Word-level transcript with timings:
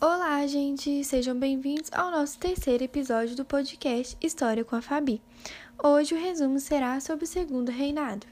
Olá, 0.00 0.46
gente! 0.46 1.02
Sejam 1.02 1.36
bem-vindos 1.36 1.90
ao 1.92 2.12
nosso 2.12 2.38
terceiro 2.38 2.84
episódio 2.84 3.34
do 3.34 3.44
podcast 3.44 4.16
História 4.22 4.64
com 4.64 4.76
a 4.76 4.80
Fabi. 4.80 5.20
Hoje 5.82 6.14
o 6.14 6.20
resumo 6.20 6.60
será 6.60 7.00
sobre 7.00 7.24
o 7.24 7.26
Segundo 7.26 7.72
Reinado. 7.72 8.24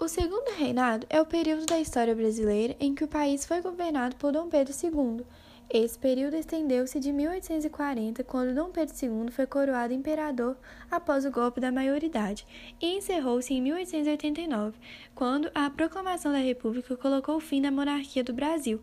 O 0.00 0.08
Segundo 0.08 0.52
Reinado 0.58 1.06
é 1.08 1.20
o 1.20 1.26
período 1.26 1.64
da 1.64 1.78
história 1.78 2.12
brasileira 2.12 2.74
em 2.80 2.92
que 2.92 3.04
o 3.04 3.08
país 3.08 3.46
foi 3.46 3.62
governado 3.62 4.16
por 4.16 4.32
Dom 4.32 4.48
Pedro 4.48 4.74
II. 4.74 5.24
Esse 5.70 5.96
período 5.96 6.34
estendeu-se 6.34 6.98
de 6.98 7.12
1840, 7.12 8.24
quando 8.24 8.52
Dom 8.52 8.70
Pedro 8.70 8.94
II 9.00 9.30
foi 9.30 9.46
coroado 9.46 9.94
imperador 9.94 10.56
após 10.90 11.24
o 11.24 11.30
golpe 11.30 11.60
da 11.60 11.70
maioridade, 11.70 12.44
e 12.82 12.96
encerrou-se 12.96 13.54
em 13.54 13.62
1889, 13.62 14.76
quando 15.14 15.48
a 15.54 15.70
proclamação 15.70 16.32
da 16.32 16.38
República 16.38 16.96
colocou 16.96 17.38
fim 17.38 17.60
na 17.60 17.70
monarquia 17.70 18.24
do 18.24 18.34
Brasil. 18.34 18.80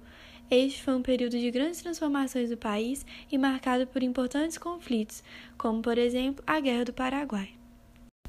Este 0.52 0.84
foi 0.84 0.96
um 0.96 1.02
período 1.02 1.40
de 1.40 1.50
grandes 1.50 1.82
transformações 1.82 2.50
do 2.50 2.58
país 2.58 3.06
e 3.32 3.38
marcado 3.38 3.88
por 3.88 4.04
importantes 4.04 4.58
conflitos, 4.58 5.24
como, 5.58 5.82
por 5.82 5.98
exemplo, 5.98 6.44
a 6.46 6.60
Guerra 6.60 6.84
do 6.84 6.92
Paraguai. 6.92 7.52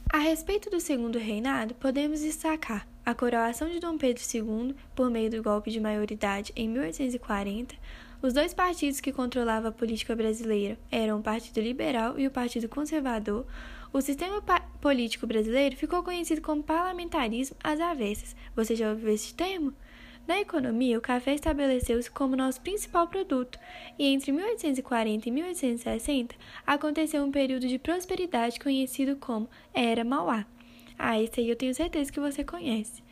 A 0.09 0.19
respeito 0.19 0.71
do 0.71 0.79
segundo 0.79 1.19
reinado, 1.19 1.75
podemos 1.75 2.21
destacar 2.21 2.87
a 3.05 3.13
coroação 3.13 3.69
de 3.69 3.81
Dom 3.81 3.99
Pedro 3.99 4.23
II 4.33 4.77
por 4.95 5.11
meio 5.11 5.33
do 5.33 5.43
golpe 5.43 5.73
de 5.73 5.81
maioridade 5.81 6.53
em 6.55 6.69
1840. 6.69 7.75
Os 8.23 8.33
dois 8.33 8.55
partidos 8.55 9.01
que 9.01 9.11
controlavam 9.11 9.71
a 9.71 9.75
política 9.75 10.15
brasileira 10.15 10.79
eram 10.93 11.19
o 11.19 11.23
Partido 11.25 11.61
Liberal 11.61 12.21
e 12.21 12.29
o 12.29 12.31
Partido 12.31 12.69
Conservador. 12.69 13.45
O 13.93 14.01
sistema 14.01 14.41
político 14.81 15.27
brasileiro 15.27 15.75
ficou 15.77 16.05
conhecido 16.05 16.41
como 16.41 16.63
parlamentarismo 16.63 17.57
às 17.65 17.81
avessas. 17.81 18.37
Você 18.55 18.77
já 18.77 18.91
ouviu 18.91 19.09
esse 19.09 19.35
termo? 19.35 19.75
Na 20.27 20.41
economia, 20.41 20.97
o 20.97 21.01
café 21.01 21.35
estabeleceu-se 21.35 22.11
como 22.11 22.37
nosso 22.37 22.61
principal 22.61 23.09
produto, 23.09 23.59
e 23.99 24.07
entre 24.07 24.31
1840 24.31 25.29
e 25.29 25.33
1860 25.33 26.35
aconteceu 26.65 27.25
um 27.25 27.31
período 27.33 27.67
de 27.67 27.79
prosperidade 27.79 28.61
conhecido 28.61 29.17
como 29.17 29.49
Era 29.75 30.05
Mauá. 30.05 30.47
Ah, 30.97 31.21
esse 31.21 31.41
aí 31.41 31.49
eu 31.49 31.57
tenho 31.57 31.75
certeza 31.75 32.13
que 32.13 32.21
você 32.21 32.45
conhece. 32.45 33.03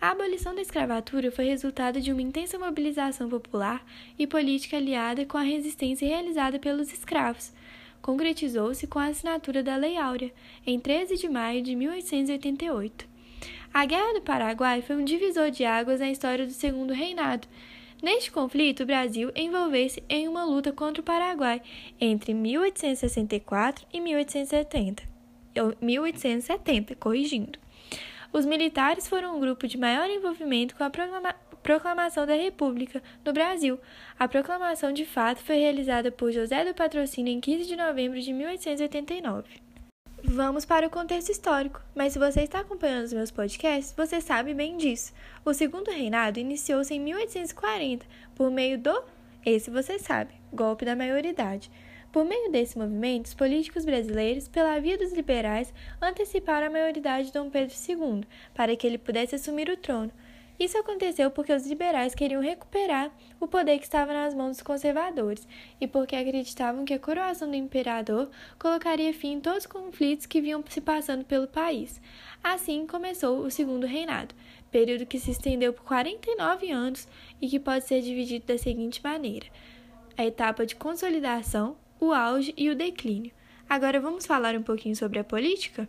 A 0.00 0.10
abolição 0.10 0.54
da 0.54 0.62
escravatura 0.62 1.30
foi 1.30 1.46
resultado 1.46 2.00
de 2.00 2.12
uma 2.12 2.22
intensa 2.22 2.58
mobilização 2.58 3.28
popular 3.28 3.84
e 4.18 4.26
política 4.26 4.76
aliada 4.76 5.24
com 5.24 5.38
a 5.38 5.42
resistência 5.42 6.06
realizada 6.06 6.58
pelos 6.58 6.92
escravos. 6.92 7.52
Concretizou-se 8.00 8.86
com 8.86 8.98
a 8.98 9.06
assinatura 9.06 9.62
da 9.62 9.76
Lei 9.76 9.96
Áurea, 9.96 10.32
em 10.66 10.78
13 10.78 11.16
de 11.16 11.28
maio 11.28 11.62
de 11.62 11.74
1888. 11.76 13.11
A 13.72 13.84
Guerra 13.84 14.14
do 14.14 14.20
Paraguai 14.20 14.82
foi 14.82 14.96
um 14.96 15.04
divisor 15.04 15.50
de 15.50 15.64
águas 15.64 16.00
na 16.00 16.10
história 16.10 16.46
do 16.46 16.52
Segundo 16.52 16.92
Reinado. 16.92 17.48
Neste 18.02 18.32
conflito, 18.32 18.82
o 18.82 18.86
Brasil 18.86 19.30
envolveu-se 19.34 20.02
em 20.08 20.26
uma 20.26 20.44
luta 20.44 20.72
contra 20.72 21.00
o 21.00 21.04
Paraguai 21.04 21.62
entre 22.00 22.34
1864 22.34 23.86
e 23.92 24.00
1870. 24.00 25.02
1870, 25.80 26.96
corrigindo. 26.96 27.58
Os 28.32 28.44
militares 28.44 29.08
foram 29.08 29.36
um 29.36 29.40
grupo 29.40 29.68
de 29.68 29.78
maior 29.78 30.08
envolvimento 30.08 30.74
com 30.74 30.82
a 30.84 30.90
proclamação 31.62 32.26
da 32.26 32.34
República 32.34 33.02
no 33.24 33.32
Brasil. 33.32 33.78
A 34.18 34.26
proclamação 34.26 34.92
de 34.92 35.04
fato 35.04 35.38
foi 35.42 35.56
realizada 35.56 36.10
por 36.10 36.32
José 36.32 36.64
do 36.64 36.74
Patrocínio 36.74 37.32
em 37.32 37.40
15 37.40 37.68
de 37.68 37.76
novembro 37.76 38.20
de 38.20 38.32
1889. 38.32 39.71
Vamos 40.24 40.64
para 40.64 40.86
o 40.86 40.90
contexto 40.90 41.30
histórico, 41.30 41.82
mas 41.96 42.12
se 42.12 42.18
você 42.18 42.42
está 42.42 42.60
acompanhando 42.60 43.04
os 43.04 43.12
meus 43.12 43.32
podcasts, 43.32 43.92
você 43.96 44.20
sabe 44.20 44.54
bem 44.54 44.76
disso. 44.76 45.12
O 45.44 45.52
segundo 45.52 45.90
reinado 45.90 46.38
iniciou-se 46.38 46.94
em 46.94 47.00
1840 47.00 48.06
por 48.32 48.48
meio 48.48 48.78
do, 48.78 49.02
esse 49.44 49.68
você 49.68 49.98
sabe, 49.98 50.32
golpe 50.52 50.84
da 50.84 50.94
maioridade. 50.94 51.68
Por 52.12 52.24
meio 52.24 52.52
desse 52.52 52.78
movimento, 52.78 53.26
os 53.26 53.34
políticos 53.34 53.84
brasileiros, 53.84 54.46
pela 54.46 54.78
via 54.78 54.96
dos 54.96 55.12
liberais, 55.12 55.74
anteciparam 56.00 56.68
a 56.68 56.70
maioridade 56.70 57.26
de 57.26 57.32
Dom 57.32 57.50
Pedro 57.50 57.74
II 57.74 58.24
para 58.54 58.76
que 58.76 58.86
ele 58.86 58.98
pudesse 58.98 59.34
assumir 59.34 59.68
o 59.68 59.76
trono. 59.76 60.12
Isso 60.62 60.78
aconteceu 60.78 61.28
porque 61.28 61.52
os 61.52 61.66
liberais 61.66 62.14
queriam 62.14 62.40
recuperar 62.40 63.10
o 63.40 63.48
poder 63.48 63.78
que 63.78 63.84
estava 63.84 64.12
nas 64.12 64.32
mãos 64.32 64.50
dos 64.50 64.62
conservadores 64.62 65.44
e 65.80 65.88
porque 65.88 66.14
acreditavam 66.14 66.84
que 66.84 66.94
a 66.94 67.00
coroação 67.00 67.50
do 67.50 67.56
imperador 67.56 68.30
colocaria 68.60 69.12
fim 69.12 69.32
em 69.32 69.40
todos 69.40 69.64
os 69.64 69.66
conflitos 69.66 70.24
que 70.24 70.40
vinham 70.40 70.62
se 70.68 70.80
passando 70.80 71.24
pelo 71.24 71.48
país. 71.48 72.00
Assim 72.44 72.86
começou 72.86 73.40
o 73.40 73.50
Segundo 73.50 73.88
Reinado, 73.88 74.36
período 74.70 75.04
que 75.04 75.18
se 75.18 75.32
estendeu 75.32 75.72
por 75.72 75.82
49 75.82 76.70
anos 76.70 77.08
e 77.40 77.48
que 77.48 77.58
pode 77.58 77.84
ser 77.84 78.00
dividido 78.00 78.46
da 78.46 78.56
seguinte 78.56 79.02
maneira: 79.02 79.46
a 80.16 80.24
etapa 80.24 80.64
de 80.64 80.76
consolidação, 80.76 81.76
o 81.98 82.12
auge 82.12 82.54
e 82.56 82.70
o 82.70 82.76
declínio. 82.76 83.32
Agora 83.68 83.98
vamos 83.98 84.26
falar 84.26 84.54
um 84.54 84.62
pouquinho 84.62 84.94
sobre 84.94 85.18
a 85.18 85.24
política? 85.24 85.88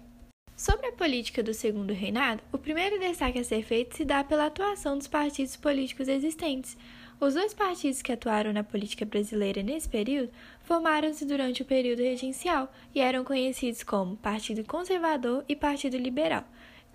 Sobre 0.55 0.87
a 0.87 0.91
política 0.91 1.41
do 1.41 1.51
Segundo 1.51 1.93
Reinado, 1.93 2.41
o 2.51 2.59
primeiro 2.59 2.99
destaque 2.99 3.39
a 3.39 3.43
ser 3.43 3.63
feito 3.63 3.97
se 3.97 4.05
dá 4.05 4.23
pela 4.23 4.45
atuação 4.45 4.95
dos 4.95 5.07
partidos 5.07 5.55
políticos 5.55 6.07
existentes. 6.07 6.77
Os 7.19 7.33
dois 7.33 7.55
partidos 7.55 8.03
que 8.03 8.11
atuaram 8.11 8.53
na 8.53 8.63
política 8.63 9.03
brasileira 9.03 9.63
nesse 9.63 9.89
período 9.89 10.31
formaram-se 10.61 11.25
durante 11.25 11.63
o 11.63 11.65
período 11.65 12.03
regencial 12.03 12.71
e 12.93 12.99
eram 12.99 13.23
conhecidos 13.23 13.81
como 13.81 14.15
Partido 14.17 14.63
Conservador 14.63 15.43
e 15.49 15.55
Partido 15.55 15.97
Liberal. 15.97 16.43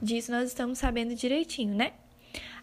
Disso 0.00 0.30
nós 0.30 0.48
estamos 0.48 0.78
sabendo 0.78 1.16
direitinho, 1.16 1.74
né? 1.74 1.94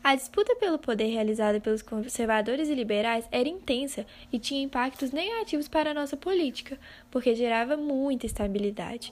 A 0.01 0.15
disputa 0.15 0.55
pelo 0.55 0.79
poder 0.79 1.07
realizada 1.07 1.59
pelos 1.59 1.81
conservadores 1.81 2.69
e 2.69 2.75
liberais 2.75 3.27
era 3.31 3.49
intensa 3.49 4.05
e 4.31 4.39
tinha 4.39 4.63
impactos 4.63 5.11
negativos 5.11 5.67
para 5.67 5.91
a 5.91 5.93
nossa 5.93 6.15
política, 6.15 6.79
porque 7.11 7.35
gerava 7.35 7.75
muita 7.75 8.25
estabilidade. 8.25 9.11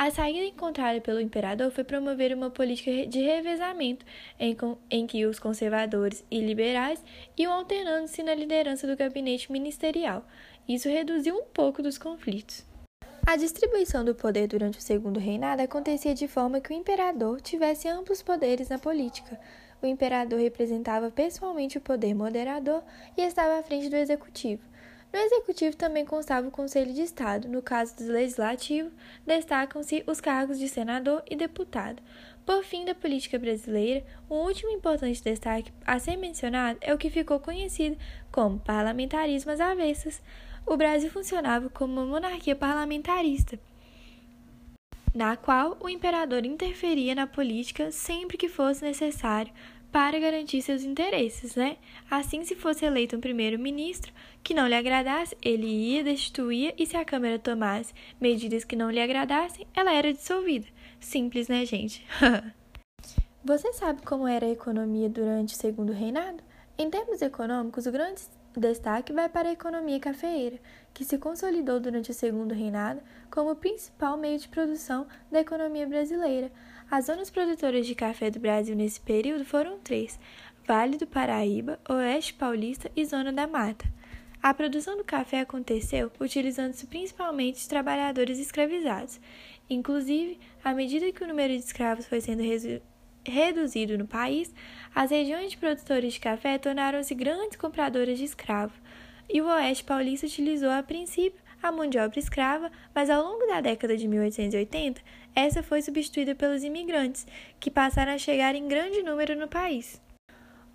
A 0.00 0.12
saída 0.12 0.44
encontrada 0.44 1.00
pelo 1.00 1.20
imperador 1.20 1.72
foi 1.72 1.82
promover 1.82 2.32
uma 2.32 2.50
política 2.50 3.04
de 3.04 3.18
revezamento, 3.20 4.06
em, 4.38 4.56
em 4.88 5.08
que 5.08 5.26
os 5.26 5.40
conservadores 5.40 6.24
e 6.30 6.38
liberais 6.38 7.02
iam 7.36 7.52
alternando-se 7.52 8.22
na 8.22 8.32
liderança 8.32 8.86
do 8.86 8.96
gabinete 8.96 9.50
ministerial. 9.50 10.24
Isso 10.68 10.88
reduziu 10.88 11.34
um 11.34 11.46
pouco 11.46 11.82
dos 11.82 11.98
conflitos. 11.98 12.64
A 13.26 13.34
distribuição 13.34 14.04
do 14.04 14.14
poder 14.14 14.46
durante 14.46 14.78
o 14.78 14.82
segundo 14.82 15.18
reinado 15.18 15.62
acontecia 15.62 16.14
de 16.14 16.28
forma 16.28 16.60
que 16.60 16.70
o 16.70 16.76
imperador 16.76 17.40
tivesse 17.40 17.88
amplos 17.88 18.22
poderes 18.22 18.68
na 18.68 18.78
política. 18.78 19.36
O 19.82 19.86
imperador 19.86 20.38
representava 20.38 21.10
pessoalmente 21.10 21.76
o 21.76 21.80
poder 21.80 22.14
moderador 22.14 22.84
e 23.16 23.22
estava 23.22 23.58
à 23.58 23.64
frente 23.64 23.88
do 23.88 23.96
executivo. 23.96 24.62
No 25.12 25.18
executivo 25.18 25.74
também 25.74 26.04
constava 26.04 26.46
o 26.46 26.50
Conselho 26.50 26.92
de 26.92 27.00
Estado. 27.00 27.48
No 27.48 27.62
caso 27.62 27.96
do 27.96 28.12
legislativo, 28.12 28.90
destacam-se 29.26 30.04
os 30.06 30.20
cargos 30.20 30.58
de 30.58 30.68
senador 30.68 31.22
e 31.28 31.34
deputado. 31.34 32.02
Por 32.44 32.62
fim, 32.62 32.84
da 32.84 32.94
política 32.94 33.38
brasileira, 33.38 34.04
o 34.28 34.36
último 34.36 34.70
importante 34.70 35.22
destaque 35.22 35.72
a 35.86 35.98
ser 35.98 36.16
mencionado 36.16 36.78
é 36.80 36.92
o 36.92 36.98
que 36.98 37.10
ficou 37.10 37.40
conhecido 37.40 37.96
como 38.30 38.58
parlamentarismo 38.58 39.50
às 39.50 39.60
avessas. 39.60 40.22
O 40.66 40.76
Brasil 40.76 41.10
funcionava 41.10 41.70
como 41.70 41.94
uma 41.94 42.04
monarquia 42.04 42.54
parlamentarista, 42.54 43.58
na 45.14 45.36
qual 45.36 45.78
o 45.80 45.88
imperador 45.88 46.44
interferia 46.44 47.14
na 47.14 47.26
política 47.26 47.90
sempre 47.90 48.36
que 48.36 48.48
fosse 48.48 48.84
necessário 48.84 49.52
para 49.90 50.18
garantir 50.18 50.60
seus 50.62 50.82
interesses, 50.82 51.56
né? 51.56 51.76
Assim, 52.10 52.44
se 52.44 52.54
fosse 52.54 52.84
eleito 52.84 53.16
um 53.16 53.20
primeiro-ministro 53.20 54.12
que 54.42 54.54
não 54.54 54.66
lhe 54.66 54.74
agradasse, 54.74 55.36
ele 55.42 55.66
ia, 55.66 56.04
destituir 56.04 56.74
e 56.78 56.86
se 56.86 56.96
a 56.96 57.04
Câmara 57.04 57.38
tomasse 57.38 57.94
medidas 58.20 58.64
que 58.64 58.76
não 58.76 58.90
lhe 58.90 59.00
agradassem, 59.00 59.66
ela 59.74 59.92
era 59.92 60.12
dissolvida. 60.12 60.66
Simples, 61.00 61.48
né, 61.48 61.64
gente? 61.64 62.06
Você 63.44 63.72
sabe 63.72 64.02
como 64.02 64.26
era 64.26 64.46
a 64.46 64.50
economia 64.50 65.08
durante 65.08 65.54
o 65.54 65.56
Segundo 65.56 65.92
Reinado? 65.92 66.42
Em 66.76 66.90
termos 66.90 67.22
econômicos, 67.22 67.86
o 67.86 67.92
grande 67.92 68.20
destaque 68.56 69.12
vai 69.12 69.28
para 69.28 69.48
a 69.48 69.52
economia 69.52 69.98
cafeeira, 70.00 70.58
que 70.92 71.04
se 71.04 71.18
consolidou 71.18 71.80
durante 71.80 72.10
o 72.10 72.14
Segundo 72.14 72.52
Reinado 72.52 73.00
como 73.30 73.52
o 73.52 73.56
principal 73.56 74.16
meio 74.16 74.38
de 74.38 74.48
produção 74.48 75.06
da 75.30 75.40
economia 75.40 75.86
brasileira. 75.86 76.50
As 76.90 77.04
zonas 77.04 77.28
produtoras 77.28 77.86
de 77.86 77.94
café 77.94 78.30
do 78.30 78.40
Brasil 78.40 78.74
nesse 78.74 78.98
período 78.98 79.44
foram 79.44 79.78
três: 79.78 80.18
Vale 80.66 80.96
do 80.96 81.06
Paraíba, 81.06 81.78
Oeste 81.86 82.32
Paulista 82.32 82.90
e 82.96 83.04
Zona 83.04 83.30
da 83.30 83.46
Mata. 83.46 83.84
A 84.42 84.54
produção 84.54 84.96
do 84.96 85.04
café 85.04 85.40
aconteceu 85.40 86.10
utilizando-se 86.18 86.86
principalmente 86.86 87.68
trabalhadores 87.68 88.38
escravizados. 88.38 89.20
Inclusive, 89.68 90.40
à 90.64 90.72
medida 90.72 91.12
que 91.12 91.22
o 91.22 91.26
número 91.26 91.52
de 91.52 91.62
escravos 91.62 92.06
foi 92.06 92.22
sendo 92.22 92.42
reduzido 93.22 93.98
no 93.98 94.06
país, 94.06 94.54
as 94.94 95.10
regiões 95.10 95.50
de 95.50 95.58
produtores 95.58 96.14
de 96.14 96.20
café 96.20 96.56
tornaram-se 96.56 97.14
grandes 97.14 97.58
compradoras 97.58 98.16
de 98.16 98.24
escravos, 98.24 98.80
e 99.28 99.42
o 99.42 99.46
Oeste 99.46 99.84
Paulista 99.84 100.24
utilizou 100.24 100.70
a 100.70 100.82
princípio 100.82 101.47
a 101.62 101.72
mão 101.72 101.88
de 101.88 101.98
obra 101.98 102.18
escrava, 102.18 102.70
mas 102.94 103.10
ao 103.10 103.22
longo 103.22 103.46
da 103.46 103.60
década 103.60 103.96
de 103.96 104.06
1880, 104.06 105.00
essa 105.34 105.62
foi 105.62 105.82
substituída 105.82 106.34
pelos 106.34 106.62
imigrantes, 106.62 107.26
que 107.58 107.70
passaram 107.70 108.12
a 108.12 108.18
chegar 108.18 108.54
em 108.54 108.68
grande 108.68 109.02
número 109.02 109.36
no 109.36 109.48
país. 109.48 110.00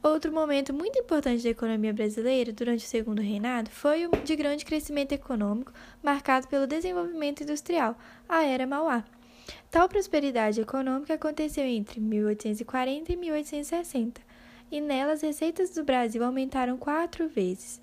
Outro 0.04 0.34
momento 0.34 0.74
muito 0.74 1.00
importante 1.00 1.44
da 1.44 1.50
economia 1.50 1.94
brasileira 1.94 2.52
durante 2.52 2.86
o 2.86 2.90
segundo 2.90 3.22
reinado 3.22 3.70
foi 3.70 4.06
o 4.06 4.12
de 4.24 4.36
grande 4.36 4.66
crescimento 4.66 5.14
econômico, 5.14 5.72
marcado 6.02 6.48
pelo 6.50 6.68
desenvolvimento 6.68 7.44
industrial, 7.44 7.98
a 8.28 8.44
Era 8.44 8.68
Mauá. 8.68 9.06
Tal 9.72 9.88
prosperidade 9.88 10.60
econômica 10.60 11.14
aconteceu 11.14 11.64
entre 11.64 12.00
1840 12.02 13.14
e 13.14 13.16
1860, 13.16 14.22
e 14.70 14.82
nela 14.82 15.14
as 15.14 15.22
receitas 15.22 15.70
do 15.72 15.84
Brasil 15.84 16.24
aumentaram 16.24 16.78
quatro 16.78 17.28
vezes. 17.30 17.82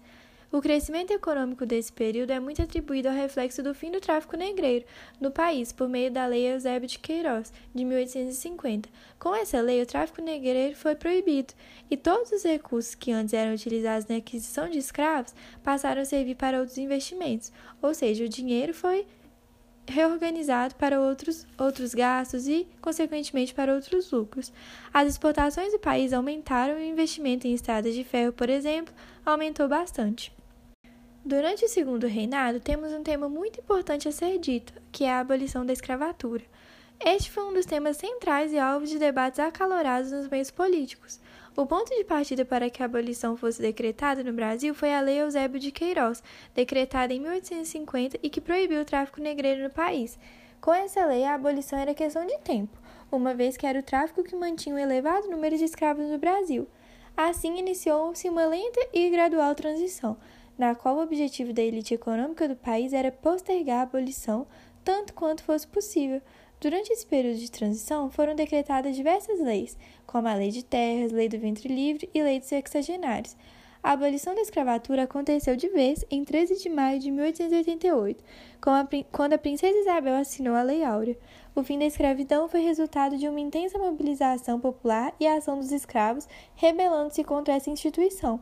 O 0.53 0.61
crescimento 0.61 1.13
econômico 1.13 1.65
desse 1.65 1.93
período 1.93 2.33
é 2.33 2.41
muito 2.41 2.61
atribuído 2.61 3.09
ao 3.09 3.15
reflexo 3.15 3.63
do 3.63 3.73
fim 3.73 3.93
do 3.93 4.01
tráfico 4.01 4.37
negreiro 4.37 4.85
no 5.21 5.31
país 5.31 5.71
por 5.71 5.89
meio 5.89 6.11
da 6.11 6.27
Lei 6.27 6.53
Eusébio 6.53 6.89
de 6.89 6.99
Queiroz, 6.99 7.53
de 7.73 7.85
1850. 7.85 8.89
Com 9.17 9.33
essa 9.33 9.61
lei, 9.61 9.81
o 9.81 9.87
tráfico 9.87 10.21
negreiro 10.21 10.75
foi 10.75 10.97
proibido 10.97 11.55
e 11.89 11.97
todos 11.97 12.33
os 12.33 12.43
recursos 12.43 12.97
que 12.97 13.13
antes 13.13 13.33
eram 13.33 13.55
utilizados 13.55 14.09
na 14.09 14.17
aquisição 14.17 14.69
de 14.69 14.79
escravos 14.79 15.33
passaram 15.63 16.03
a 16.03 16.05
servir 16.05 16.35
para 16.35 16.59
outros 16.59 16.79
investimentos, 16.79 17.53
ou 17.81 17.95
seja, 17.95 18.25
o 18.25 18.29
dinheiro 18.29 18.75
foi 18.75 19.07
reorganizado 19.87 20.75
para 20.75 21.01
outros, 21.01 21.47
outros 21.57 21.95
gastos 21.95 22.49
e, 22.49 22.67
consequentemente, 22.81 23.55
para 23.55 23.73
outros 23.73 24.11
lucros. 24.11 24.53
As 24.93 25.09
exportações 25.09 25.73
do 25.73 25.79
país 25.79 26.13
aumentaram 26.13 26.77
e 26.77 26.83
o 26.83 26.93
investimento 26.93 27.47
em 27.47 27.55
estradas 27.55 27.95
de 27.95 28.03
ferro, 28.03 28.33
por 28.33 28.51
exemplo, 28.51 28.93
aumentou 29.25 29.69
bastante. 29.69 30.40
Durante 31.23 31.67
o 31.67 31.69
segundo 31.69 32.07
reinado, 32.07 32.61
temos 32.61 32.93
um 32.93 33.03
tema 33.03 33.29
muito 33.29 33.61
importante 33.61 34.09
a 34.09 34.13
ser 34.13 34.39
dito, 34.39 34.73
que 34.91 35.05
é 35.05 35.13
a 35.13 35.21
abolição 35.21 35.67
da 35.67 35.73
escravatura. 35.73 36.43
Este 36.99 37.31
foi 37.31 37.45
um 37.45 37.53
dos 37.53 37.67
temas 37.67 37.99
centrais 37.99 38.55
e 38.55 38.59
alvo 38.59 38.87
de 38.87 38.99
debates 38.99 39.39
acalorados 39.39 40.11
nos 40.11 40.29
meios 40.29 40.51
políticos. 40.51 41.21
O 41.55 41.67
ponto 41.67 41.91
de 41.95 42.05
partida 42.05 42.43
para 42.43 42.71
que 42.71 42.83
a 42.83 42.87
abolição 42.87 43.37
fosse 43.37 43.61
decretada 43.61 44.25
no 44.25 44.33
Brasil 44.33 44.75
foi 44.75 44.95
a 44.95 45.01
Lei 45.03 45.21
Eusébio 45.21 45.61
de 45.61 45.71
Queiroz, 45.71 46.23
decretada 46.55 47.13
em 47.13 47.21
1850 47.21 48.19
e 48.23 48.31
que 48.31 48.41
proibiu 48.41 48.81
o 48.81 48.85
tráfico 48.87 49.21
negreiro 49.21 49.63
no 49.63 49.71
país. 49.71 50.19
Com 50.59 50.73
essa 50.73 51.05
lei, 51.05 51.25
a 51.25 51.35
abolição 51.35 51.79
era 51.79 51.93
questão 51.93 52.27
de 52.27 52.39
tempo, 52.39 52.79
uma 53.13 53.35
vez 53.35 53.59
que 53.59 53.67
era 53.67 53.81
o 53.81 53.83
tráfico 53.83 54.25
que 54.25 54.35
mantinha 54.35 54.75
um 54.75 54.79
elevado 54.79 55.29
número 55.29 55.57
de 55.59 55.65
escravos 55.65 56.07
no 56.07 56.19
Brasil. 56.19 56.67
Assim, 57.15 57.59
iniciou-se 57.59 58.27
uma 58.27 58.47
lenta 58.47 58.81
e 58.95 59.11
gradual 59.11 59.55
transição 59.55 60.17
na 60.61 60.75
qual 60.75 60.97
o 60.97 61.03
objetivo 61.03 61.55
da 61.55 61.63
elite 61.63 61.95
econômica 61.95 62.47
do 62.47 62.55
país 62.55 62.93
era 62.93 63.11
postergar 63.11 63.79
a 63.79 63.83
abolição 63.83 64.47
tanto 64.85 65.15
quanto 65.15 65.43
fosse 65.43 65.67
possível. 65.67 66.21
Durante 66.61 66.93
esse 66.93 67.07
período 67.07 67.39
de 67.39 67.51
transição, 67.51 68.11
foram 68.11 68.35
decretadas 68.35 68.95
diversas 68.95 69.41
leis, 69.41 69.75
como 70.07 70.29
a 70.29 70.35
Lei 70.35 70.51
de 70.51 70.63
Terras, 70.63 71.13
Lei 71.13 71.31
do 71.31 71.39
Ventre 71.39 71.67
Livre 71.67 72.11
e 72.13 72.23
Lei 72.23 72.39
dos 72.39 72.49
Sexagenários. 72.49 73.35
A 73.83 73.93
abolição 73.93 74.35
da 74.35 74.43
escravatura 74.43 75.05
aconteceu 75.05 75.57
de 75.57 75.67
vez 75.71 76.05
em 76.11 76.23
13 76.23 76.63
de 76.63 76.69
maio 76.69 77.01
de 77.01 77.11
1888, 77.11 78.23
quando 79.11 79.33
a 79.33 79.39
princesa 79.39 79.79
Isabel 79.79 80.17
assinou 80.17 80.55
a 80.55 80.63
Lei 80.63 80.85
Áurea. 80.85 81.17
O 81.55 81.63
fim 81.63 81.79
da 81.79 81.87
escravidão 81.87 82.47
foi 82.47 82.61
resultado 82.61 83.17
de 83.17 83.27
uma 83.27 83.41
intensa 83.41 83.79
mobilização 83.79 84.61
popular 84.61 85.15
e 85.19 85.27
a 85.27 85.37
ação 85.37 85.59
dos 85.59 85.73
escravos, 85.73 86.29
rebelando-se 86.55 87.25
contra 87.25 87.55
essa 87.55 87.71
instituição. 87.71 88.39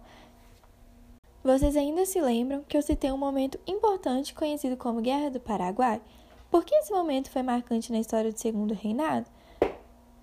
Vocês 1.48 1.78
ainda 1.78 2.04
se 2.04 2.20
lembram 2.20 2.62
que 2.68 2.76
eu 2.76 2.82
citei 2.82 3.10
um 3.10 3.16
momento 3.16 3.58
importante 3.66 4.34
conhecido 4.34 4.76
como 4.76 5.00
Guerra 5.00 5.30
do 5.30 5.40
Paraguai? 5.40 5.98
Por 6.50 6.62
que 6.62 6.74
esse 6.74 6.92
momento 6.92 7.30
foi 7.30 7.42
marcante 7.42 7.90
na 7.90 7.98
história 7.98 8.30
do 8.30 8.38
Segundo 8.38 8.74
Reinado? 8.74 9.24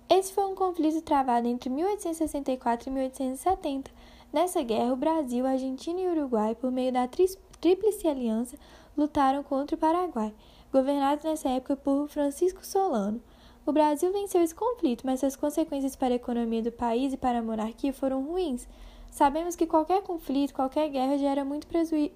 Esse 0.08 0.32
foi 0.32 0.44
um 0.44 0.54
conflito 0.54 1.02
travado 1.02 1.48
entre 1.48 1.68
1864 1.68 2.88
e 2.88 2.92
1870. 2.92 3.90
Nessa 4.32 4.62
guerra, 4.62 4.92
o 4.92 4.96
Brasil, 4.96 5.44
Argentina 5.44 6.00
e 6.00 6.06
Uruguai, 6.06 6.54
por 6.54 6.70
meio 6.70 6.92
da 6.92 7.08
Tríplice 7.08 8.06
Aliança, 8.06 8.56
lutaram 8.96 9.42
contra 9.42 9.74
o 9.74 9.80
Paraguai, 9.80 10.32
governado 10.72 11.22
nessa 11.24 11.48
época 11.48 11.74
por 11.74 12.06
Francisco 12.06 12.64
Solano. 12.64 13.20
O 13.66 13.72
Brasil 13.72 14.12
venceu 14.12 14.42
esse 14.42 14.54
conflito, 14.54 15.04
mas 15.04 15.18
suas 15.18 15.34
consequências 15.34 15.96
para 15.96 16.14
a 16.14 16.22
economia 16.22 16.62
do 16.62 16.70
país 16.70 17.12
e 17.12 17.16
para 17.16 17.40
a 17.40 17.42
monarquia 17.42 17.92
foram 17.92 18.22
ruins. 18.22 18.68
Sabemos 19.16 19.56
que 19.56 19.66
qualquer 19.66 20.02
conflito, 20.02 20.52
qualquer 20.52 20.90
guerra 20.90 21.16
gera 21.16 21.42
muito 21.42 21.66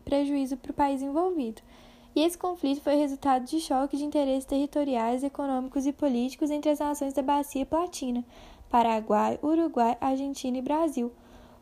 prejuízo 0.05 0.59
para 0.59 0.71
o 0.71 0.75
país 0.75 1.01
envolvido. 1.01 1.63
E 2.15 2.21
esse 2.21 2.37
conflito 2.37 2.83
foi 2.83 2.95
resultado 2.95 3.47
de 3.47 3.59
choque 3.59 3.97
de 3.97 4.05
interesses 4.05 4.45
territoriais, 4.45 5.25
econômicos 5.25 5.87
e 5.87 5.95
políticos 5.95 6.51
entre 6.51 6.71
as 6.71 6.79
nações 6.79 7.15
da 7.15 7.23
Bacia 7.23 7.65
Platina, 7.65 8.23
Paraguai, 8.69 9.39
Uruguai, 9.43 9.97
Argentina 9.99 10.59
e 10.59 10.61
Brasil. 10.61 11.11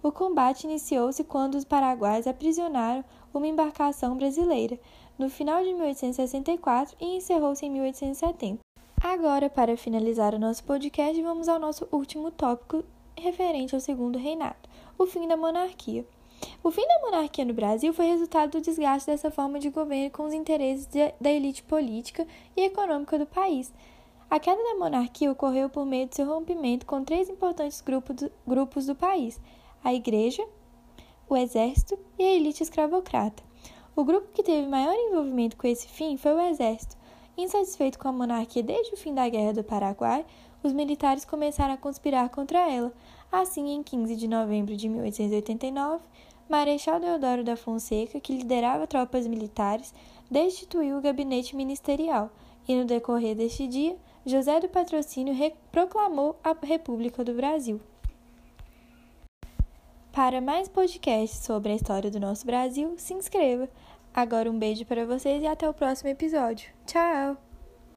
O 0.03 0.11
combate 0.11 0.65
iniciou-se 0.65 1.23
quando 1.23 1.55
os 1.55 1.65
paraguaios 1.65 2.27
aprisionaram 2.27 3.05
uma 3.33 3.47
embarcação 3.47 4.17
brasileira, 4.17 4.77
no 5.17 5.31
final 5.31 5.63
de 5.63 5.73
1864 5.73 6.97
e 7.01 7.17
encerrou-se 7.19 7.65
em 7.65 7.71
1870. 7.71 8.59
Agora, 9.01 9.49
para 9.49 9.77
finalizar 9.77 10.35
o 10.35 10.39
nosso 10.41 10.65
podcast, 10.65 11.23
vamos 11.23 11.49
ao 11.49 11.61
nosso 11.61 11.87
último 11.93 12.33
tópico 12.33 12.83
referente 13.17 13.77
ao 13.77 13.81
segundo 13.81 14.19
reinado 14.19 14.68
o 14.99 15.07
fim 15.07 15.29
da 15.29 15.37
monarquia. 15.37 16.05
O 16.63 16.71
fim 16.71 16.87
da 16.87 17.01
monarquia 17.01 17.45
no 17.45 17.55
Brasil 17.55 17.95
foi 17.95 18.07
resultado 18.07 18.51
do 18.51 18.61
desgaste 18.61 19.09
dessa 19.09 19.31
forma 19.31 19.59
de 19.59 19.71
governo 19.71 20.11
com 20.11 20.25
os 20.25 20.35
interesses 20.35 20.87
de, 20.87 21.15
da 21.21 21.31
elite 21.31 21.63
política 21.63 22.27
e 22.57 22.63
econômica 22.63 23.19
do 23.19 23.27
país. 23.27 23.73
A 24.29 24.39
queda 24.39 24.63
da 24.63 24.75
monarquia 24.75 25.31
ocorreu 25.31 25.71
por 25.71 25.87
meio 25.87 26.07
de 26.07 26.17
seu 26.17 26.27
rompimento 26.27 26.85
com 26.85 27.05
três 27.05 27.29
importantes 27.29 27.81
grupos 27.81 28.17
do, 28.17 28.33
grupos 28.47 28.87
do 28.87 28.95
país: 28.95 29.41
a 29.83 29.95
Igreja, 29.95 30.47
o 31.29 31.37
Exército 31.37 31.99
e 32.19 32.25
a 32.25 32.35
elite 32.35 32.63
escravocrata. 32.63 33.43
O 33.95 34.05
grupo 34.05 34.29
que 34.33 34.43
teve 34.43 34.69
maior 34.69 34.95
envolvimento 34.95 35.57
com 35.57 35.67
esse 35.67 35.89
fim 35.89 36.17
foi 36.17 36.35
o 36.35 36.41
Exército. 36.41 36.97
Insatisfeito 37.39 37.99
com 37.99 38.09
a 38.09 38.13
monarquia 38.13 38.63
desde 38.63 38.93
o 38.93 38.97
fim 38.99 39.15
da 39.15 39.29
Guerra 39.29 39.55
do 39.55 39.65
Paraguai, 39.65 40.27
os 40.63 40.73
militares 40.73 41.25
começaram 41.25 41.73
a 41.73 41.79
conspirar 41.79 42.29
contra 42.29 42.71
ela, 42.71 42.93
Assim, 43.31 43.75
em 43.75 43.83
15 43.83 44.17
de 44.17 44.27
novembro 44.27 44.75
de 44.75 44.89
1889, 44.89 46.03
Marechal 46.49 46.99
Deodoro 46.99 47.45
da 47.45 47.57
Fonseca, 47.57 48.19
que 48.19 48.33
liderava 48.33 48.87
tropas 48.87 49.27
militares, 49.27 49.93
destituiu 50.31 50.97
o 50.97 51.03
gabinete 51.03 51.55
ministerial 51.55 52.31
e, 52.67 52.75
no 52.75 52.87
decorrer 52.87 53.37
deste 53.37 53.67
dia, 53.67 53.99
José 54.25 54.61
do 54.61 54.69
Patrocínio 54.69 55.35
proclamou 55.71 56.37
a 56.43 56.57
República 56.63 57.23
do 57.23 57.35
Brasil. 57.35 57.79
Para 60.11 60.41
mais 60.41 60.67
podcasts 60.71 61.45
sobre 61.45 61.73
a 61.73 61.77
história 61.77 62.11
do 62.11 62.19
nosso 62.19 62.47
Brasil, 62.47 62.95
se 62.97 63.13
inscreva. 63.13 63.69
Agora 64.15 64.51
um 64.51 64.59
beijo 64.59 64.85
para 64.85 65.07
vocês 65.07 65.43
e 65.43 65.47
até 65.47 65.69
o 65.69 65.75
próximo 65.75 66.11
episódio. 66.11 66.71
Tchau! 66.87 67.48